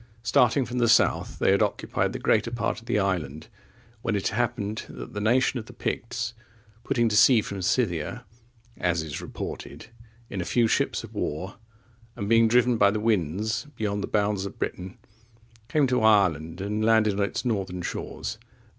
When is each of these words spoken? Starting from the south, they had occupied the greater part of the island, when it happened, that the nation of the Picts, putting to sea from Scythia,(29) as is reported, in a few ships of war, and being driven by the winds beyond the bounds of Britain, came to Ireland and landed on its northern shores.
Starting 0.23 0.65
from 0.65 0.79
the 0.79 0.87
south, 0.87 1.37
they 1.37 1.51
had 1.51 1.61
occupied 1.61 2.11
the 2.11 2.17
greater 2.17 2.49
part 2.49 2.79
of 2.79 2.87
the 2.87 2.97
island, 2.97 3.49
when 4.01 4.15
it 4.15 4.29
happened, 4.29 4.83
that 4.89 5.13
the 5.13 5.21
nation 5.21 5.59
of 5.59 5.67
the 5.67 5.73
Picts, 5.73 6.33
putting 6.83 7.07
to 7.07 7.15
sea 7.15 7.39
from 7.39 7.61
Scythia,(29) 7.61 8.21
as 8.79 9.03
is 9.03 9.21
reported, 9.21 9.89
in 10.27 10.41
a 10.41 10.43
few 10.43 10.67
ships 10.67 11.03
of 11.03 11.13
war, 11.13 11.57
and 12.15 12.27
being 12.27 12.47
driven 12.47 12.77
by 12.77 12.89
the 12.89 12.99
winds 12.99 13.67
beyond 13.75 14.01
the 14.01 14.07
bounds 14.07 14.43
of 14.43 14.57
Britain, 14.57 14.97
came 15.67 15.85
to 15.85 16.01
Ireland 16.01 16.61
and 16.61 16.83
landed 16.83 17.19
on 17.19 17.23
its 17.27 17.45
northern 17.45 17.83
shores. 17.83 18.39